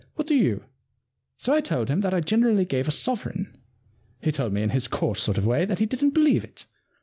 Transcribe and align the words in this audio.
"What 0.15 0.25
do 0.25 0.33
you? 0.33 0.63
So 1.37 1.53
I 1.53 1.61
told 1.61 1.87
him 1.89 2.01
that 2.01 2.11
I 2.11 2.21
generally 2.21 2.65
gave 2.65 2.87
a 2.87 2.91
sovereign. 2.91 3.55
He 4.19 4.31
told 4.31 4.51
me 4.51 4.63
in 4.63 4.71
his 4.71 4.87
coarse 4.87 5.21
sort 5.21 5.37
of 5.37 5.45
way 5.45 5.63
that 5.63 5.77
he 5.77 5.85
didn*t 5.85 6.09
believe 6.11 6.43
it. 6.43 6.65